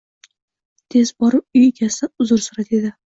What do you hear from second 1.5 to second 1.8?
uy